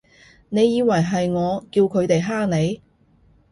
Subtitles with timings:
[0.49, 2.81] 你以為係我叫佢哋㗇你？